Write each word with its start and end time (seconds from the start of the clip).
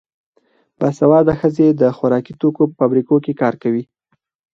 باسواده 0.79 1.33
ښځې 1.39 1.67
د 1.81 1.83
خوراکي 1.97 2.33
توکو 2.41 2.63
په 2.69 2.73
فابریکو 2.79 3.15
کې 3.25 3.33
کار 3.41 3.53
کوي. 3.63 3.83